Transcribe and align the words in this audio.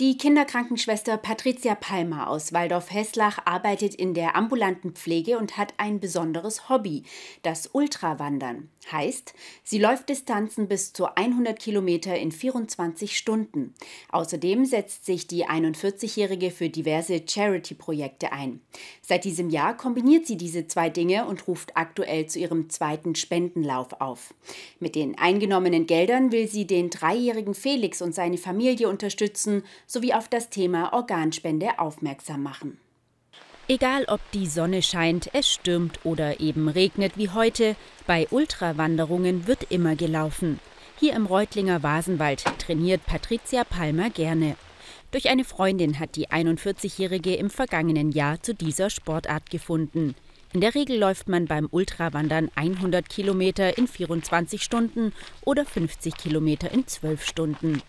Die 0.00 0.16
Kinderkrankenschwester 0.16 1.18
Patricia 1.18 1.74
Palmer 1.74 2.30
aus 2.30 2.54
Waldorf-Hesslach 2.54 3.40
arbeitet 3.44 3.94
in 3.94 4.14
der 4.14 4.34
ambulanten 4.34 4.92
Pflege 4.92 5.36
und 5.36 5.58
hat 5.58 5.74
ein 5.76 6.00
besonderes 6.00 6.70
Hobby, 6.70 7.02
das 7.42 7.68
Ultrawandern. 7.74 8.70
Heißt, 8.90 9.34
sie 9.62 9.78
läuft 9.78 10.08
Distanzen 10.08 10.68
bis 10.68 10.94
zu 10.94 11.14
100 11.14 11.58
Kilometer 11.58 12.16
in 12.16 12.32
24 12.32 13.14
Stunden. 13.14 13.74
Außerdem 14.10 14.64
setzt 14.64 15.04
sich 15.04 15.26
die 15.26 15.46
41-Jährige 15.46 16.50
für 16.50 16.70
diverse 16.70 17.22
Charity-Projekte 17.28 18.32
ein. 18.32 18.62
Seit 19.02 19.26
diesem 19.26 19.50
Jahr 19.50 19.76
kombiniert 19.76 20.26
sie 20.26 20.38
diese 20.38 20.66
zwei 20.66 20.88
Dinge 20.88 21.26
und 21.26 21.46
ruft 21.46 21.76
aktuell 21.76 22.24
zu 22.24 22.38
ihrem 22.38 22.70
zweiten 22.70 23.16
Spendenlauf 23.16 24.00
auf. 24.00 24.32
Mit 24.78 24.94
den 24.94 25.18
eingenommenen 25.18 25.86
Geldern 25.86 26.32
will 26.32 26.48
sie 26.48 26.66
den 26.66 26.88
dreijährigen 26.88 27.52
Felix 27.52 28.00
und 28.00 28.14
seine 28.14 28.38
Familie 28.38 28.88
unterstützen 28.88 29.62
sowie 29.90 30.14
auf 30.14 30.28
das 30.28 30.50
Thema 30.50 30.92
Organspende 30.92 31.78
aufmerksam 31.78 32.44
machen. 32.44 32.78
Egal 33.66 34.04
ob 34.06 34.20
die 34.32 34.46
Sonne 34.46 34.82
scheint, 34.82 35.30
es 35.34 35.48
stürmt 35.48 36.04
oder 36.04 36.40
eben 36.40 36.68
regnet 36.68 37.16
wie 37.16 37.30
heute, 37.30 37.76
bei 38.06 38.28
Ultrawanderungen 38.30 39.46
wird 39.46 39.70
immer 39.70 39.96
gelaufen. 39.96 40.60
Hier 40.98 41.14
im 41.14 41.26
Reutlinger 41.26 41.82
Vasenwald 41.82 42.44
trainiert 42.58 43.04
Patricia 43.06 43.64
Palmer 43.64 44.10
gerne. 44.10 44.56
Durch 45.10 45.28
eine 45.28 45.44
Freundin 45.44 45.98
hat 45.98 46.14
die 46.14 46.28
41-Jährige 46.28 47.34
im 47.34 47.50
vergangenen 47.50 48.12
Jahr 48.12 48.40
zu 48.42 48.54
dieser 48.54 48.90
Sportart 48.90 49.50
gefunden. 49.50 50.14
In 50.52 50.60
der 50.60 50.74
Regel 50.74 50.98
läuft 50.98 51.28
man 51.28 51.46
beim 51.46 51.68
Ultrawandern 51.70 52.50
100 52.54 53.08
Kilometer 53.08 53.76
in 53.78 53.88
24 53.88 54.62
Stunden 54.62 55.12
oder 55.44 55.64
50 55.64 56.16
Kilometer 56.16 56.70
in 56.70 56.86
12 56.86 57.24
Stunden. 57.24 57.82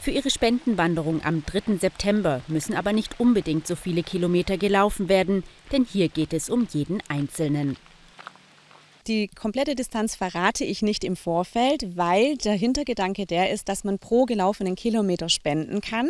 Für 0.00 0.12
ihre 0.12 0.30
Spendenwanderung 0.30 1.22
am 1.22 1.44
3. 1.44 1.76
September 1.76 2.40
müssen 2.48 2.74
aber 2.74 2.94
nicht 2.94 3.20
unbedingt 3.20 3.66
so 3.66 3.76
viele 3.76 4.02
Kilometer 4.02 4.56
gelaufen 4.56 5.10
werden, 5.10 5.44
denn 5.72 5.84
hier 5.84 6.08
geht 6.08 6.32
es 6.32 6.48
um 6.48 6.66
jeden 6.72 7.02
Einzelnen. 7.08 7.76
Die 9.06 9.28
komplette 9.28 9.74
Distanz 9.74 10.14
verrate 10.14 10.64
ich 10.64 10.80
nicht 10.80 11.04
im 11.04 11.16
Vorfeld, 11.16 11.98
weil 11.98 12.38
der 12.38 12.54
Hintergedanke 12.54 13.26
der 13.26 13.50
ist, 13.50 13.68
dass 13.68 13.84
man 13.84 13.98
pro 13.98 14.24
gelaufenen 14.24 14.74
Kilometer 14.74 15.28
spenden 15.28 15.82
kann. 15.82 16.08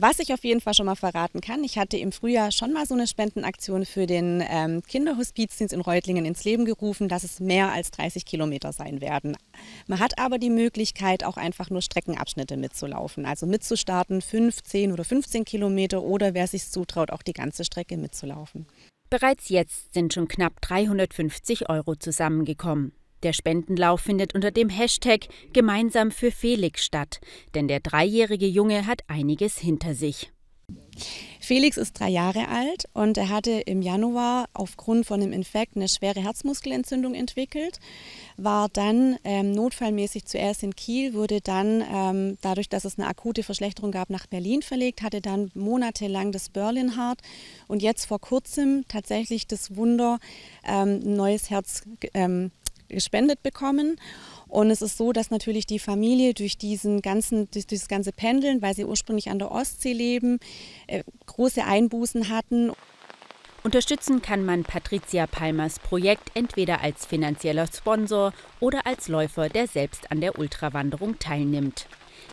Was 0.00 0.20
ich 0.20 0.32
auf 0.32 0.44
jeden 0.44 0.60
Fall 0.60 0.74
schon 0.74 0.86
mal 0.86 0.94
verraten 0.94 1.40
kann, 1.40 1.64
ich 1.64 1.76
hatte 1.76 1.96
im 1.96 2.12
Frühjahr 2.12 2.52
schon 2.52 2.72
mal 2.72 2.86
so 2.86 2.94
eine 2.94 3.08
Spendenaktion 3.08 3.84
für 3.84 4.06
den 4.06 4.40
ähm, 4.48 4.80
Kinderhospizdienst 4.84 5.74
in 5.74 5.80
Reutlingen 5.80 6.24
ins 6.24 6.44
Leben 6.44 6.64
gerufen, 6.64 7.08
dass 7.08 7.24
es 7.24 7.40
mehr 7.40 7.72
als 7.72 7.90
30 7.90 8.24
Kilometer 8.24 8.72
sein 8.72 9.00
werden. 9.00 9.36
Man 9.88 9.98
hat 9.98 10.16
aber 10.20 10.38
die 10.38 10.50
Möglichkeit, 10.50 11.24
auch 11.24 11.36
einfach 11.36 11.68
nur 11.68 11.82
Streckenabschnitte 11.82 12.56
mitzulaufen, 12.56 13.26
also 13.26 13.44
mitzustarten, 13.46 14.22
15 14.22 14.92
oder 14.92 15.02
15 15.02 15.44
Kilometer 15.44 16.00
oder 16.04 16.32
wer 16.32 16.46
sich 16.46 16.70
zutraut, 16.70 17.10
auch 17.10 17.22
die 17.22 17.32
ganze 17.32 17.64
Strecke 17.64 17.96
mitzulaufen. 17.96 18.66
Bereits 19.10 19.48
jetzt 19.48 19.94
sind 19.94 20.14
schon 20.14 20.28
knapp 20.28 20.60
350 20.60 21.70
Euro 21.70 21.96
zusammengekommen. 21.96 22.92
Der 23.22 23.32
Spendenlauf 23.32 24.00
findet 24.00 24.34
unter 24.34 24.50
dem 24.50 24.68
Hashtag 24.68 25.28
Gemeinsam 25.52 26.10
für 26.10 26.30
Felix 26.30 26.84
statt, 26.84 27.20
denn 27.54 27.68
der 27.68 27.80
dreijährige 27.80 28.46
Junge 28.46 28.86
hat 28.86 29.02
einiges 29.08 29.58
hinter 29.58 29.94
sich. 29.94 30.30
Felix 31.40 31.78
ist 31.78 31.98
drei 31.98 32.10
Jahre 32.10 32.48
alt 32.48 32.84
und 32.92 33.16
er 33.16 33.30
hatte 33.30 33.52
im 33.52 33.80
Januar 33.80 34.50
aufgrund 34.52 35.06
von 35.06 35.22
einem 35.22 35.32
Infekt 35.32 35.76
eine 35.76 35.88
schwere 35.88 36.20
Herzmuskelentzündung 36.20 37.14
entwickelt, 37.14 37.78
war 38.36 38.68
dann 38.68 39.16
ähm, 39.24 39.52
notfallmäßig 39.52 40.26
zuerst 40.26 40.62
in 40.62 40.76
Kiel, 40.76 41.14
wurde 41.14 41.40
dann 41.40 41.82
ähm, 41.90 42.38
dadurch, 42.42 42.68
dass 42.68 42.84
es 42.84 42.98
eine 42.98 43.08
akute 43.08 43.42
Verschlechterung 43.42 43.92
gab, 43.92 44.10
nach 44.10 44.26
Berlin 44.26 44.60
verlegt, 44.60 45.00
hatte 45.02 45.22
dann 45.22 45.50
monatelang 45.54 46.32
das 46.32 46.50
Berlin 46.50 46.96
Heart 46.96 47.20
und 47.66 47.82
jetzt 47.82 48.04
vor 48.04 48.20
kurzem 48.20 48.84
tatsächlich 48.88 49.46
das 49.46 49.74
Wunder, 49.74 50.18
ähm, 50.66 51.00
ein 51.02 51.14
neues 51.14 51.48
Herz 51.48 51.82
ähm, 52.12 52.50
gespendet 52.88 53.42
bekommen. 53.42 54.00
Und 54.48 54.70
es 54.70 54.82
ist 54.82 54.96
so, 54.96 55.12
dass 55.12 55.30
natürlich 55.30 55.66
die 55.66 55.78
Familie 55.78 56.34
durch 56.34 56.56
diesen 56.56 57.02
ganzen, 57.02 57.50
durch 57.50 57.66
dieses 57.66 57.88
ganze 57.88 58.12
Pendeln, 58.12 58.62
weil 58.62 58.74
sie 58.74 58.84
ursprünglich 58.84 59.30
an 59.30 59.38
der 59.38 59.50
Ostsee 59.50 59.92
leben, 59.92 60.38
äh, 60.86 61.04
große 61.26 61.64
Einbußen 61.64 62.28
hatten. 62.30 62.72
Unterstützen 63.64 64.22
kann 64.22 64.44
man 64.44 64.62
Patricia 64.62 65.26
Palmers 65.26 65.80
Projekt 65.80 66.30
entweder 66.34 66.80
als 66.80 67.04
finanzieller 67.04 67.66
Sponsor 67.66 68.32
oder 68.60 68.86
als 68.86 69.08
Läufer, 69.08 69.48
der 69.48 69.66
selbst 69.66 70.10
an 70.10 70.20
der 70.20 70.38
Ultrawanderung 70.38 71.18
teilnimmt. 71.18 71.86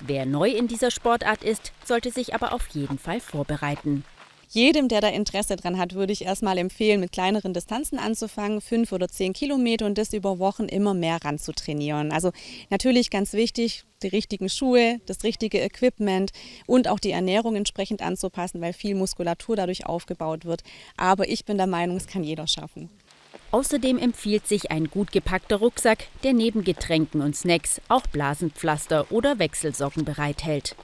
Wer 0.00 0.24
neu 0.24 0.50
in 0.50 0.66
dieser 0.66 0.90
Sportart 0.90 1.44
ist, 1.44 1.72
sollte 1.84 2.10
sich 2.10 2.34
aber 2.34 2.52
auf 2.52 2.66
jeden 2.68 2.98
Fall 2.98 3.20
vorbereiten. 3.20 4.04
Jedem, 4.52 4.88
der 4.88 5.00
da 5.00 5.06
Interesse 5.06 5.54
dran 5.54 5.78
hat, 5.78 5.94
würde 5.94 6.12
ich 6.12 6.24
erstmal 6.24 6.58
empfehlen, 6.58 6.98
mit 6.98 7.12
kleineren 7.12 7.54
Distanzen 7.54 8.00
anzufangen, 8.00 8.60
fünf 8.60 8.90
oder 8.90 9.06
zehn 9.06 9.32
Kilometer 9.32 9.86
und 9.86 9.96
das 9.96 10.12
über 10.12 10.40
Wochen 10.40 10.64
immer 10.64 10.92
mehr 10.92 11.24
ran 11.24 11.38
zu 11.38 11.52
trainieren. 11.52 12.10
Also 12.10 12.32
natürlich 12.68 13.10
ganz 13.10 13.32
wichtig, 13.32 13.84
die 14.02 14.08
richtigen 14.08 14.48
Schuhe, 14.48 15.00
das 15.06 15.22
richtige 15.22 15.60
Equipment 15.60 16.32
und 16.66 16.88
auch 16.88 16.98
die 16.98 17.12
Ernährung 17.12 17.54
entsprechend 17.54 18.02
anzupassen, 18.02 18.60
weil 18.60 18.72
viel 18.72 18.96
Muskulatur 18.96 19.54
dadurch 19.54 19.86
aufgebaut 19.86 20.44
wird. 20.44 20.62
Aber 20.96 21.28
ich 21.28 21.44
bin 21.44 21.56
der 21.56 21.68
Meinung, 21.68 21.96
es 21.96 22.08
kann 22.08 22.24
jeder 22.24 22.48
schaffen. 22.48 22.90
Außerdem 23.52 23.98
empfiehlt 23.98 24.48
sich 24.48 24.72
ein 24.72 24.90
gut 24.90 25.12
gepackter 25.12 25.56
Rucksack, 25.56 26.08
der 26.24 26.32
neben 26.32 26.64
Getränken 26.64 27.20
und 27.20 27.36
Snacks 27.36 27.80
auch 27.88 28.06
Blasenpflaster 28.08 29.12
oder 29.12 29.38
Wechselsocken 29.38 30.04
bereithält. 30.04 30.74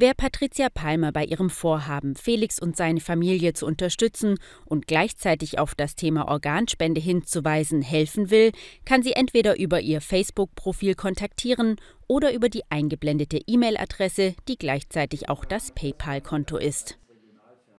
Wer 0.00 0.14
Patricia 0.14 0.68
Palmer 0.68 1.10
bei 1.10 1.24
ihrem 1.24 1.50
Vorhaben, 1.50 2.14
Felix 2.14 2.60
und 2.60 2.76
seine 2.76 3.00
Familie 3.00 3.52
zu 3.52 3.66
unterstützen 3.66 4.38
und 4.64 4.86
gleichzeitig 4.86 5.58
auf 5.58 5.74
das 5.74 5.96
Thema 5.96 6.28
Organspende 6.28 7.00
hinzuweisen, 7.00 7.82
helfen 7.82 8.30
will, 8.30 8.52
kann 8.84 9.02
sie 9.02 9.14
entweder 9.14 9.58
über 9.58 9.80
ihr 9.80 10.00
Facebook-Profil 10.00 10.94
kontaktieren 10.94 11.80
oder 12.06 12.32
über 12.32 12.48
die 12.48 12.62
eingeblendete 12.70 13.40
E-Mail-Adresse, 13.44 14.36
die 14.46 14.56
gleichzeitig 14.56 15.28
auch 15.28 15.44
das 15.44 15.72
PayPal-Konto 15.72 16.58
ist. 16.58 16.96